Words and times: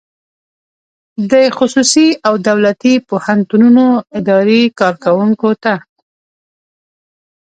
د 1.31 1.33
خصوصي 1.57 2.07
او 2.27 2.33
دولتي 2.47 2.93
پوهنتونونو 3.09 3.85
اداري 4.17 4.61
کارکوونکو 4.79 5.49
ته 5.63 5.73